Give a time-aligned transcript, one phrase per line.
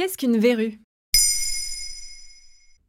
[0.00, 0.80] Qu'est-ce qu'une verrue?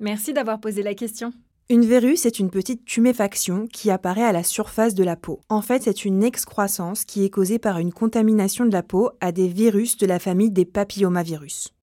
[0.00, 1.34] Merci d'avoir posé la question.
[1.68, 5.42] Une verrue, c'est une petite tuméfaction qui apparaît à la surface de la peau.
[5.50, 9.32] En fait, c'est une excroissance qui est causée par une contamination de la peau à
[9.32, 11.74] des virus de la famille des papillomavirus.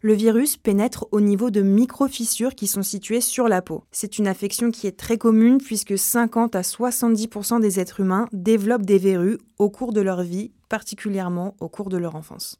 [0.00, 3.84] Le virus pénètre au niveau de micro-fissures qui sont situées sur la peau.
[3.92, 8.84] C'est une affection qui est très commune puisque 50 à 70% des êtres humains développent
[8.84, 12.58] des verrues au cours de leur vie, particulièrement au cours de leur enfance.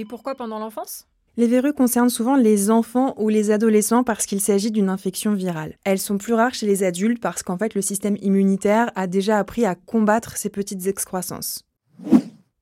[0.00, 1.06] Et pourquoi pendant l'enfance?
[1.36, 5.76] Les verrues concernent souvent les enfants ou les adolescents parce qu'il s'agit d'une infection virale.
[5.84, 9.38] Elles sont plus rares chez les adultes parce qu'en fait le système immunitaire a déjà
[9.38, 11.66] appris à combattre ces petites excroissances.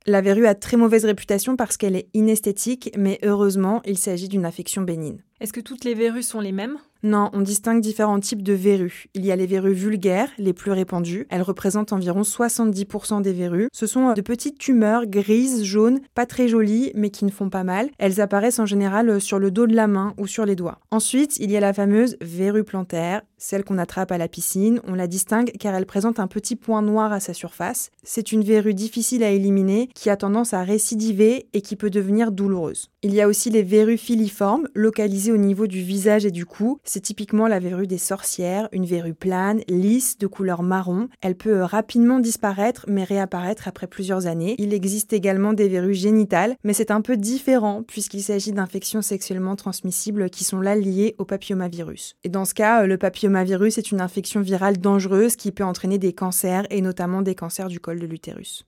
[0.04, 4.44] La verrue a très mauvaise réputation parce qu'elle est inesthétique, mais heureusement, il s'agit d'une
[4.44, 5.22] affection bénigne.
[5.40, 6.78] Est-ce que toutes les verrues sont les mêmes?
[7.04, 9.06] Non, on distingue différents types de verrues.
[9.14, 11.28] Il y a les verrues vulgaires, les plus répandues.
[11.30, 13.68] Elles représentent environ 70% des verrues.
[13.72, 17.62] Ce sont de petites tumeurs grises, jaunes, pas très jolies, mais qui ne font pas
[17.62, 17.90] mal.
[17.98, 20.80] Elles apparaissent en général sur le dos de la main ou sur les doigts.
[20.90, 24.80] Ensuite, il y a la fameuse verrue plantaire, celle qu'on attrape à la piscine.
[24.84, 27.90] On la distingue car elle présente un petit point noir à sa surface.
[28.02, 32.32] C'est une verrue difficile à éliminer qui a tendance à récidiver et qui peut devenir
[32.32, 32.90] douloureuse.
[33.02, 36.80] Il y a aussi les verrues filiformes, localisées au niveau du visage et du cou.
[36.84, 41.08] C'est typiquement la verrue des sorcières, une verrue plane, lisse, de couleur marron.
[41.20, 44.54] Elle peut rapidement disparaître mais réapparaître après plusieurs années.
[44.58, 49.56] Il existe également des verrues génitales, mais c'est un peu différent puisqu'il s'agit d'infections sexuellement
[49.56, 52.16] transmissibles qui sont là liées au papillomavirus.
[52.24, 56.12] Et dans ce cas, le papillomavirus est une infection virale dangereuse qui peut entraîner des
[56.12, 58.67] cancers et notamment des cancers du col de l'utérus.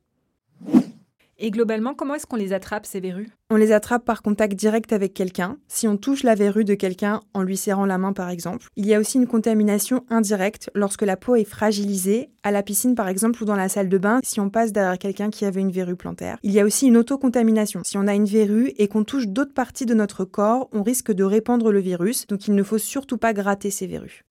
[1.42, 3.30] Et globalement, comment est-ce qu'on les attrape, ces verrues?
[3.48, 7.22] On les attrape par contact direct avec quelqu'un, si on touche la verrue de quelqu'un
[7.32, 8.68] en lui serrant la main par exemple.
[8.76, 12.94] Il y a aussi une contamination indirecte lorsque la peau est fragilisée, à la piscine
[12.94, 15.62] par exemple ou dans la salle de bain, si on passe derrière quelqu'un qui avait
[15.62, 16.36] une verrue plantaire.
[16.42, 17.80] Il y a aussi une autocontamination.
[17.84, 21.10] Si on a une verrue et qu'on touche d'autres parties de notre corps, on risque
[21.10, 24.26] de répandre le virus, donc il ne faut surtout pas gratter ces verrues.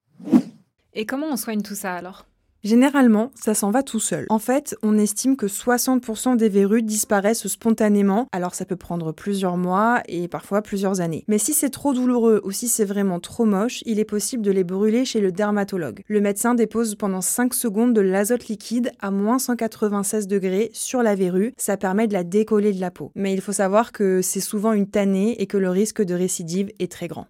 [0.93, 2.28] Et comment on soigne tout ça alors?
[2.63, 4.25] Généralement, ça s'en va tout seul.
[4.29, 9.55] En fait, on estime que 60% des verrues disparaissent spontanément, alors ça peut prendre plusieurs
[9.55, 11.23] mois et parfois plusieurs années.
[11.29, 14.51] Mais si c'est trop douloureux ou si c'est vraiment trop moche, il est possible de
[14.51, 16.01] les brûler chez le dermatologue.
[16.07, 21.15] Le médecin dépose pendant 5 secondes de l'azote liquide à moins 196 degrés sur la
[21.15, 23.11] verrue, ça permet de la décoller de la peau.
[23.15, 26.71] Mais il faut savoir que c'est souvent une tannée et que le risque de récidive
[26.79, 27.27] est très grand.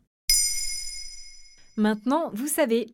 [1.77, 2.93] Maintenant, vous savez,